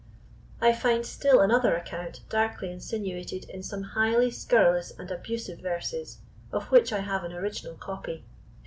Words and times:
I 0.59 0.73
find 0.73 1.05
still 1.05 1.41
another 1.41 1.75
account 1.75 2.21
darkly 2.27 2.71
insinuated 2.71 3.47
in 3.47 3.61
some 3.61 3.83
highly 3.83 4.31
scurrilous 4.31 4.89
and 4.89 5.11
abusive 5.11 5.59
verses, 5.59 6.17
of 6.51 6.71
which 6.71 6.91
I 6.91 7.01
have 7.01 7.23
an 7.23 7.33
original 7.33 7.75
copy. 7.75 8.23